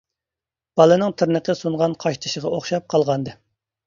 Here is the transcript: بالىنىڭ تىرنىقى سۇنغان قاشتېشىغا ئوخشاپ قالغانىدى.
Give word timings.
بالىنىڭ 0.79 1.11
تىرنىقى 1.21 1.55
سۇنغان 1.59 1.93
قاشتېشىغا 2.05 2.55
ئوخشاپ 2.57 2.89
قالغانىدى. 2.95 3.35